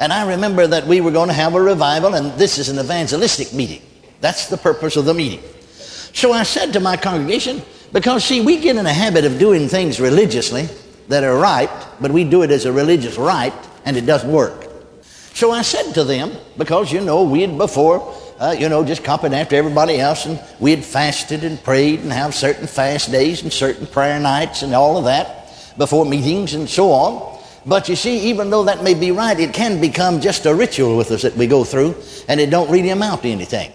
And 0.00 0.14
I 0.14 0.30
remember 0.30 0.66
that 0.66 0.86
we 0.86 1.02
were 1.02 1.10
going 1.10 1.28
to 1.28 1.34
have 1.34 1.54
a 1.54 1.60
revival, 1.60 2.14
and 2.14 2.32
this 2.38 2.56
is 2.56 2.70
an 2.70 2.78
evangelistic 2.78 3.52
meeting. 3.52 3.82
That's 4.22 4.48
the 4.48 4.56
purpose 4.56 4.96
of 4.96 5.04
the 5.04 5.12
meeting. 5.12 5.42
So 6.14 6.32
I 6.32 6.42
said 6.42 6.72
to 6.72 6.80
my 6.80 6.96
congregation, 6.96 7.62
because 7.92 8.24
see, 8.24 8.40
we 8.40 8.58
get 8.58 8.76
in 8.76 8.86
a 8.86 8.92
habit 8.92 9.26
of 9.26 9.38
doing 9.38 9.68
things 9.68 10.00
religiously 10.00 10.68
that 11.08 11.22
are 11.22 11.36
right, 11.36 11.70
but 12.00 12.10
we 12.10 12.24
do 12.24 12.42
it 12.42 12.50
as 12.50 12.64
a 12.64 12.72
religious 12.72 13.18
rite, 13.18 13.52
and 13.84 13.94
it 13.94 14.06
doesn't 14.06 14.32
work. 14.32 14.68
So 15.34 15.50
I 15.50 15.60
said 15.60 15.92
to 15.92 16.04
them, 16.04 16.32
because 16.56 16.90
you 16.90 17.02
know, 17.02 17.22
we 17.24 17.42
had 17.42 17.58
before, 17.58 18.16
uh, 18.38 18.56
you 18.58 18.70
know, 18.70 18.82
just 18.82 19.04
copied 19.04 19.34
after 19.34 19.54
everybody 19.54 20.00
else, 20.00 20.24
and 20.24 20.42
we 20.60 20.70
had 20.70 20.82
fasted 20.82 21.44
and 21.44 21.62
prayed 21.62 22.00
and 22.00 22.10
have 22.10 22.34
certain 22.34 22.66
fast 22.66 23.12
days 23.12 23.42
and 23.42 23.52
certain 23.52 23.86
prayer 23.86 24.18
nights 24.18 24.62
and 24.62 24.74
all 24.74 24.96
of 24.96 25.04
that 25.04 25.76
before 25.76 26.06
meetings 26.06 26.54
and 26.54 26.68
so 26.68 26.90
on. 26.90 27.29
But 27.66 27.88
you 27.88 27.96
see, 27.96 28.30
even 28.30 28.50
though 28.50 28.64
that 28.64 28.82
may 28.82 28.94
be 28.94 29.10
right, 29.10 29.38
it 29.38 29.52
can 29.52 29.80
become 29.80 30.20
just 30.20 30.46
a 30.46 30.54
ritual 30.54 30.96
with 30.96 31.10
us 31.10 31.22
that 31.22 31.36
we 31.36 31.46
go 31.46 31.64
through, 31.64 31.94
and 32.28 32.40
it 32.40 32.50
don't 32.50 32.70
really 32.70 32.90
amount 32.90 33.22
to 33.22 33.28
anything. 33.28 33.70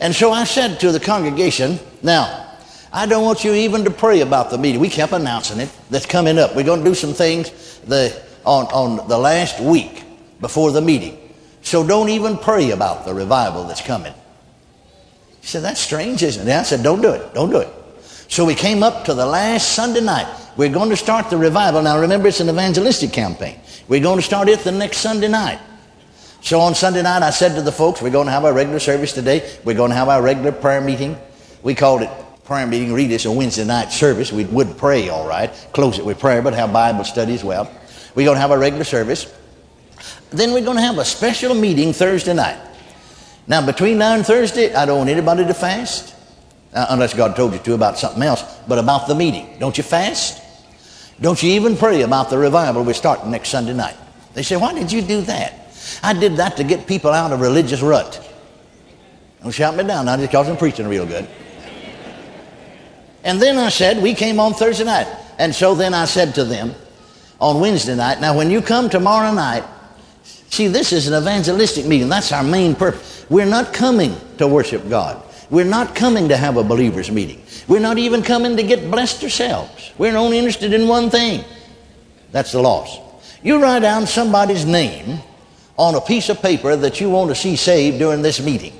And 0.00 0.14
so 0.14 0.32
I 0.32 0.44
said 0.44 0.80
to 0.80 0.92
the 0.92 1.00
congregation, 1.00 1.78
now, 2.02 2.44
I 2.92 3.06
don't 3.06 3.24
want 3.24 3.42
you 3.42 3.52
even 3.54 3.84
to 3.84 3.90
pray 3.90 4.20
about 4.20 4.50
the 4.50 4.58
meeting. 4.58 4.80
We 4.80 4.88
kept 4.88 5.12
announcing 5.12 5.58
it. 5.58 5.70
That's 5.90 6.06
coming 6.06 6.38
up. 6.38 6.54
We're 6.54 6.64
going 6.64 6.84
to 6.84 6.90
do 6.90 6.94
some 6.94 7.12
things 7.12 7.80
the, 7.80 8.22
on, 8.44 8.66
on 8.66 9.08
the 9.08 9.18
last 9.18 9.60
week 9.60 10.04
before 10.40 10.70
the 10.70 10.80
meeting. 10.80 11.18
So 11.62 11.84
don't 11.84 12.10
even 12.10 12.36
pray 12.36 12.70
about 12.70 13.04
the 13.04 13.14
revival 13.14 13.64
that's 13.64 13.80
coming. 13.80 14.14
He 15.40 15.46
said, 15.46 15.62
That's 15.62 15.80
strange, 15.80 16.22
isn't 16.22 16.46
it? 16.46 16.52
I 16.52 16.62
said, 16.62 16.82
Don't 16.82 17.00
do 17.00 17.10
it. 17.10 17.34
Don't 17.34 17.50
do 17.50 17.58
it. 17.58 17.68
So 18.28 18.44
we 18.44 18.54
came 18.54 18.82
up 18.82 19.06
to 19.06 19.14
the 19.14 19.26
last 19.26 19.72
Sunday 19.72 20.00
night. 20.00 20.28
We're 20.56 20.72
going 20.72 20.90
to 20.90 20.96
start 20.96 21.30
the 21.30 21.36
revival. 21.36 21.82
Now 21.82 21.98
remember, 21.98 22.28
it's 22.28 22.40
an 22.40 22.48
evangelistic 22.48 23.12
campaign. 23.12 23.58
We're 23.88 24.02
going 24.02 24.18
to 24.18 24.22
start 24.22 24.48
it 24.48 24.60
the 24.60 24.72
next 24.72 24.98
Sunday 24.98 25.28
night. 25.28 25.58
So 26.40 26.60
on 26.60 26.74
Sunday 26.74 27.02
night, 27.02 27.22
I 27.22 27.30
said 27.30 27.54
to 27.54 27.62
the 27.62 27.72
folks, 27.72 28.02
we're 28.02 28.10
going 28.10 28.26
to 28.26 28.32
have 28.32 28.44
our 28.44 28.52
regular 28.52 28.78
service 28.78 29.12
today. 29.12 29.50
We're 29.64 29.76
going 29.76 29.90
to 29.90 29.96
have 29.96 30.10
our 30.10 30.20
regular 30.20 30.52
prayer 30.52 30.80
meeting. 30.80 31.16
We 31.62 31.74
called 31.74 32.02
it 32.02 32.10
prayer 32.44 32.66
meeting. 32.66 32.92
Read 32.92 33.10
this 33.10 33.24
a 33.24 33.32
Wednesday 33.32 33.64
night 33.64 33.90
service. 33.90 34.30
We 34.30 34.44
would 34.44 34.76
pray, 34.76 35.08
all 35.08 35.26
right. 35.26 35.50
Close 35.72 35.98
it 35.98 36.04
with 36.04 36.20
prayer, 36.20 36.42
but 36.42 36.52
have 36.52 36.72
Bible 36.72 37.04
study 37.04 37.34
as 37.34 37.42
well. 37.42 37.70
We're 38.14 38.26
going 38.26 38.36
to 38.36 38.40
have 38.42 38.50
our 38.50 38.58
regular 38.58 38.84
service. 38.84 39.32
Then 40.30 40.52
we're 40.52 40.64
going 40.64 40.76
to 40.76 40.82
have 40.82 40.98
a 40.98 41.04
special 41.04 41.54
meeting 41.54 41.94
Thursday 41.94 42.34
night. 42.34 42.60
Now, 43.46 43.64
between 43.64 43.98
now 43.98 44.14
and 44.14 44.24
Thursday, 44.24 44.74
I 44.74 44.84
don't 44.84 44.98
want 44.98 45.10
anybody 45.10 45.46
to 45.46 45.54
fast, 45.54 46.14
uh, 46.74 46.86
unless 46.90 47.14
God 47.14 47.36
told 47.36 47.54
you 47.54 47.58
to 47.60 47.74
about 47.74 47.98
something 47.98 48.22
else, 48.22 48.42
but 48.68 48.78
about 48.78 49.08
the 49.08 49.14
meeting. 49.14 49.58
Don't 49.58 49.76
you 49.78 49.82
fast? 49.82 50.43
Don't 51.20 51.42
you 51.42 51.50
even 51.52 51.76
pray 51.76 52.02
about 52.02 52.30
the 52.30 52.38
revival 52.38 52.84
we're 52.84 52.94
starting 52.94 53.30
next 53.30 53.50
Sunday 53.50 53.74
night? 53.74 53.96
They 54.34 54.42
say, 54.42 54.56
Why 54.56 54.74
did 54.74 54.90
you 54.90 55.02
do 55.02 55.20
that? 55.22 55.72
I 56.02 56.12
did 56.12 56.36
that 56.36 56.56
to 56.56 56.64
get 56.64 56.86
people 56.86 57.10
out 57.10 57.32
of 57.32 57.40
religious 57.40 57.82
rut. 57.82 58.20
Don't 59.42 59.52
shout 59.52 59.76
me 59.76 59.84
down 59.84 60.06
now 60.06 60.16
just 60.16 60.30
because 60.30 60.48
I'm 60.48 60.56
preaching 60.56 60.88
real 60.88 61.06
good. 61.06 61.28
And 63.22 63.40
then 63.40 63.58
I 63.58 63.68
said, 63.68 64.02
We 64.02 64.14
came 64.14 64.40
on 64.40 64.54
Thursday 64.54 64.84
night. 64.84 65.08
And 65.38 65.54
so 65.54 65.74
then 65.74 65.94
I 65.94 66.04
said 66.04 66.34
to 66.36 66.44
them 66.44 66.74
on 67.40 67.60
Wednesday 67.60 67.94
night, 67.94 68.20
Now, 68.20 68.36
when 68.36 68.50
you 68.50 68.60
come 68.60 68.90
tomorrow 68.90 69.32
night, 69.32 69.64
See, 70.54 70.68
this 70.68 70.92
is 70.92 71.08
an 71.08 71.20
evangelistic 71.20 71.84
meeting. 71.84 72.08
That's 72.08 72.30
our 72.30 72.44
main 72.44 72.76
purpose. 72.76 73.26
We're 73.28 73.44
not 73.44 73.72
coming 73.72 74.16
to 74.38 74.46
worship 74.46 74.88
God. 74.88 75.20
We're 75.50 75.64
not 75.64 75.94
coming 75.94 76.28
to 76.28 76.36
have 76.36 76.56
a 76.56 76.64
believer's 76.64 77.10
meeting. 77.10 77.42
We're 77.68 77.80
not 77.80 77.98
even 77.98 78.22
coming 78.22 78.56
to 78.56 78.62
get 78.62 78.90
blessed 78.90 79.22
ourselves. 79.22 79.92
We're 79.98 80.16
only 80.16 80.38
interested 80.38 80.72
in 80.72 80.88
one 80.88 81.10
thing. 81.10 81.44
That's 82.32 82.52
the 82.52 82.60
loss. 82.60 82.98
You 83.42 83.62
write 83.62 83.80
down 83.80 84.06
somebody's 84.06 84.64
name 84.64 85.20
on 85.76 85.94
a 85.94 86.00
piece 86.00 86.28
of 86.28 86.40
paper 86.40 86.74
that 86.76 87.00
you 87.00 87.10
want 87.10 87.30
to 87.30 87.34
see 87.34 87.56
saved 87.56 87.98
during 87.98 88.22
this 88.22 88.40
meeting. 88.40 88.72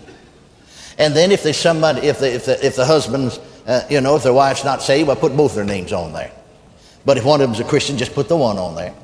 And 0.98 1.14
then 1.14 1.32
if 1.32 1.42
there's 1.42 1.56
somebody, 1.56 2.06
if 2.06 2.20
the, 2.20 2.32
if 2.32 2.46
the, 2.46 2.66
if 2.66 2.76
the 2.76 2.84
husband's, 2.84 3.38
uh, 3.66 3.82
you 3.90 4.00
know, 4.00 4.16
if 4.16 4.22
their 4.22 4.32
wife's 4.32 4.64
not 4.64 4.82
saved, 4.82 5.08
well, 5.08 5.16
put 5.16 5.36
both 5.36 5.54
their 5.54 5.64
names 5.64 5.92
on 5.92 6.12
there. 6.12 6.32
But 7.04 7.18
if 7.18 7.24
one 7.24 7.40
of 7.40 7.48
them's 7.48 7.60
a 7.60 7.64
Christian, 7.64 7.98
just 7.98 8.14
put 8.14 8.28
the 8.28 8.36
one 8.36 8.58
on 8.58 8.74
there. 8.74 8.94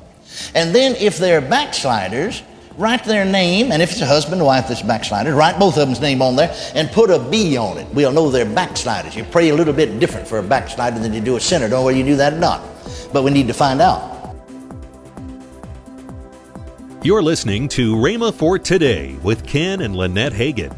And 0.54 0.74
then 0.74 0.94
if 0.96 1.18
they're 1.18 1.40
backsliders, 1.40 2.42
write 2.76 3.04
their 3.04 3.24
name, 3.24 3.72
and 3.72 3.82
if 3.82 3.92
it's 3.92 4.00
a 4.00 4.06
husband 4.06 4.40
and 4.40 4.46
wife 4.46 4.68
that's 4.68 4.82
backsliders, 4.82 5.34
write 5.34 5.58
both 5.58 5.76
of 5.76 5.86
them's 5.86 6.00
name 6.00 6.22
on 6.22 6.36
there 6.36 6.54
and 6.74 6.90
put 6.90 7.10
a 7.10 7.18
B 7.18 7.56
on 7.56 7.78
it. 7.78 7.86
We'll 7.94 8.12
know 8.12 8.30
they're 8.30 8.44
backsliders. 8.44 9.14
You 9.14 9.24
pray 9.24 9.50
a 9.50 9.54
little 9.54 9.74
bit 9.74 9.98
different 9.98 10.26
for 10.26 10.38
a 10.38 10.42
backslider 10.42 10.98
than 10.98 11.12
you 11.12 11.20
do 11.20 11.36
a 11.36 11.40
sinner. 11.40 11.68
Don't 11.68 11.80
know 11.80 11.84
whether 11.84 11.98
you 11.98 12.04
do 12.04 12.16
that 12.16 12.32
or 12.32 12.38
not. 12.38 12.62
But 13.12 13.22
we 13.22 13.30
need 13.30 13.48
to 13.48 13.54
find 13.54 13.80
out. 13.80 14.18
You're 17.02 17.22
listening 17.22 17.68
to 17.70 17.94
Rhema 17.94 18.32
for 18.32 18.58
Today 18.58 19.16
with 19.22 19.46
Ken 19.46 19.80
and 19.80 19.96
Lynette 19.96 20.32
Hagin. 20.32 20.76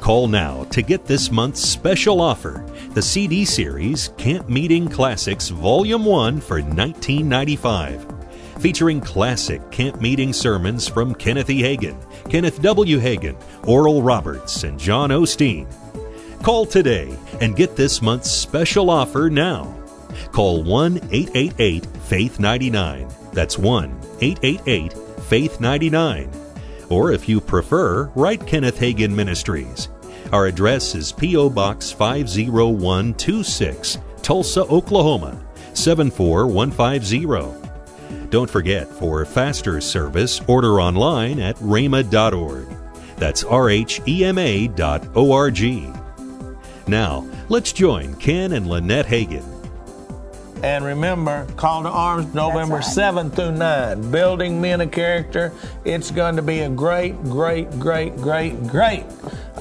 Call 0.00 0.26
now 0.26 0.64
to 0.64 0.82
get 0.82 1.06
this 1.06 1.30
month's 1.30 1.60
special 1.60 2.20
offer 2.20 2.64
the 2.94 3.02
CD 3.02 3.44
series 3.44 4.08
Camp 4.18 4.48
Meeting 4.48 4.88
Classics 4.88 5.48
Volume 5.48 6.04
1 6.04 6.40
for 6.40 6.56
1995 6.56 8.21
featuring 8.62 9.00
classic 9.00 9.60
camp 9.72 10.00
meeting 10.00 10.32
sermons 10.32 10.86
from 10.86 11.16
Kenneth 11.16 11.50
E. 11.50 11.62
Hagin, 11.62 11.96
Kenneth 12.30 12.62
W. 12.62 13.00
Hagin, 13.00 13.34
Oral 13.66 14.02
Roberts, 14.02 14.62
and 14.62 14.78
John 14.78 15.10
Osteen. 15.10 15.66
Call 16.44 16.64
today 16.64 17.12
and 17.40 17.56
get 17.56 17.74
this 17.74 18.00
month's 18.00 18.30
special 18.30 18.88
offer 18.88 19.28
now. 19.28 19.74
Call 20.30 20.62
1 20.62 20.98
888 21.10 21.84
Faith 22.04 22.38
99. 22.38 23.08
That's 23.32 23.58
1 23.58 24.00
888 24.20 24.92
Faith 25.24 25.60
99. 25.60 26.30
Or 26.88 27.10
if 27.10 27.28
you 27.28 27.40
prefer, 27.40 28.04
write 28.14 28.46
Kenneth 28.46 28.78
Hagin 28.78 29.10
Ministries. 29.10 29.88
Our 30.32 30.46
address 30.46 30.94
is 30.94 31.10
P.O. 31.10 31.50
Box 31.50 31.90
50126, 31.90 33.98
Tulsa, 34.22 34.60
Oklahoma 34.66 35.36
74150. 35.74 37.71
Don't 38.32 38.48
forget, 38.48 38.88
for 38.88 39.26
faster 39.26 39.78
service, 39.82 40.40
order 40.48 40.80
online 40.80 41.38
at 41.38 41.54
rhema.org. 41.56 42.66
That's 43.18 43.44
R-H-E-M-A 43.44 44.68
dot 44.68 45.06
O-R-G. 45.14 45.92
Now, 46.86 47.28
let's 47.50 47.74
join 47.74 48.14
Ken 48.14 48.54
and 48.54 48.66
Lynette 48.66 49.04
Hagin. 49.04 49.51
And 50.62 50.84
remember, 50.84 51.46
Call 51.56 51.82
to 51.82 51.88
Arms 51.88 52.32
November 52.34 52.76
right. 52.76 52.84
7 52.84 53.30
through 53.30 53.52
9. 53.52 54.10
Building 54.10 54.60
Men 54.60 54.80
of 54.80 54.92
Character. 54.92 55.52
It's 55.84 56.10
going 56.10 56.36
to 56.36 56.42
be 56.42 56.60
a 56.60 56.68
great, 56.68 57.20
great, 57.24 57.70
great, 57.80 58.16
great, 58.16 58.66
great 58.68 59.04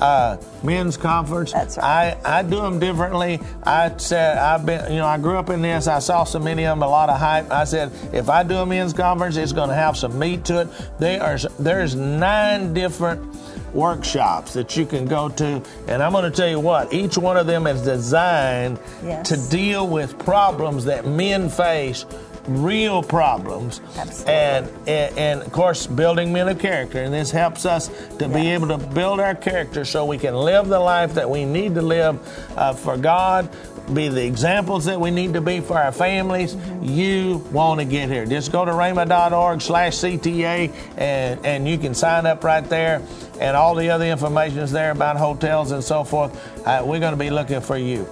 uh, 0.02 0.38
men's 0.64 0.98
conference. 0.98 1.54
That's 1.54 1.78
right. 1.78 2.18
I, 2.26 2.40
I 2.40 2.44
do 2.44 2.58
them 2.58 2.80
differently. 2.80 3.40
I 3.64 3.96
said 3.98 4.38
I've 4.38 4.66
been, 4.66 4.92
you 4.92 4.98
know, 5.00 5.06
I 5.06 5.18
grew 5.18 5.38
up 5.38 5.50
in 5.50 5.62
this. 5.62 5.88
I 5.88 6.00
saw 6.00 6.24
so 6.24 6.40
many 6.40 6.66
of 6.66 6.78
them, 6.78 6.84
a 6.84 6.88
lot 6.88 7.10
of 7.10 7.20
hype. 7.20 7.52
I 7.52 7.64
said 7.64 7.92
if 8.14 8.30
I 8.30 8.44
do 8.44 8.58
a 8.58 8.66
men's 8.66 8.94
conference, 8.94 9.38
it's 9.38 9.54
going 9.54 9.70
to 9.70 9.76
have 9.76 9.96
some 9.96 10.18
meat 10.18 10.46
to 10.46 10.62
it. 10.62 10.70
They 11.00 11.20
are 11.20 11.38
there's 11.60 11.96
nine 11.96 12.74
different 12.74 13.36
workshops 13.74 14.54
that 14.54 14.76
you 14.76 14.86
can 14.86 15.06
go 15.06 15.30
to. 15.30 15.62
And 15.88 16.04
I'm 16.04 16.12
going 16.12 16.24
to 16.24 16.32
tell 16.32 16.50
you 16.50 16.60
what, 16.60 16.94
each 16.94 17.18
one 17.18 17.38
of 17.38 17.48
them 17.48 17.68
is 17.68 17.82
designed 17.82 18.80
yes. 19.04 19.30
to 19.30 19.50
deal 19.50 19.88
with 19.88 20.18
problems 20.20 20.86
that 20.86 21.06
men 21.06 21.50
face 21.50 22.06
real 22.48 23.04
problems. 23.04 23.82
And, 24.28 24.68
and, 24.88 25.18
and 25.18 25.42
of 25.42 25.52
course, 25.52 25.88
building 25.88 26.34
men 26.34 26.50
of 26.50 26.60
character. 26.60 27.02
And 27.04 27.14
this 27.14 27.32
helps 27.32 27.66
us 27.66 27.88
to 27.88 28.26
yes. 28.26 28.34
be 28.34 28.50
able 28.50 28.68
to 28.70 28.78
build 28.78 29.20
our 29.20 29.36
character 29.36 29.86
so 29.86 30.06
we 30.06 30.18
can 30.18 30.36
live 30.36 30.68
the 30.68 30.80
life 30.80 31.14
that 31.14 31.30
we 31.30 31.46
need 31.46 31.76
to 31.76 31.82
live 31.82 32.20
uh, 32.58 32.74
for 32.74 32.98
God, 32.98 33.50
be 33.94 34.08
the 34.08 34.26
examples 34.26 34.86
that 34.86 35.00
we 35.00 35.12
need 35.12 35.34
to 35.34 35.42
be 35.42 35.60
for 35.60 35.78
our 35.78 35.92
families. 35.92 36.56
Mm-hmm. 36.56 36.84
You 36.84 37.38
want 37.52 37.80
to 37.80 37.86
get 37.86 38.10
here. 38.10 38.26
Just 38.26 38.52
go 38.52 38.64
to 38.66 38.72
rhema.org 38.72 39.62
slash 39.62 39.94
CTA 39.94 40.74
and, 40.98 41.46
and 41.46 41.68
you 41.68 41.78
can 41.78 41.94
sign 41.94 42.26
up 42.26 42.44
right 42.44 42.68
there. 42.68 43.02
And 43.40 43.58
all 43.58 43.76
the 43.76 43.90
other 43.90 44.06
information 44.06 44.60
is 44.60 44.72
there 44.72 44.92
about 44.92 45.18
hotels 45.18 45.72
and 45.72 45.84
so 45.84 46.04
forth. 46.04 46.32
Uh, 46.66 46.84
we're 46.86 47.00
going 47.00 47.14
to 47.14 47.18
be 47.18 47.30
looking 47.30 47.62
for 47.62 47.78
you. 47.78 48.08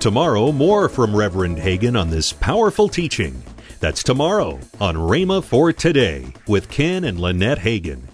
Tomorrow, 0.00 0.52
more 0.52 0.88
from 0.88 1.14
Reverend 1.14 1.58
Hagin 1.58 2.00
on 2.00 2.10
this 2.10 2.32
powerful 2.32 2.88
teaching. 2.88 3.42
That's 3.80 4.02
tomorrow 4.02 4.58
on 4.80 4.96
Rhema 4.96 5.42
for 5.42 5.72
Today 5.72 6.32
with 6.46 6.68
Ken 6.68 7.04
and 7.04 7.20
Lynette 7.20 7.58
Hagin. 7.58 8.07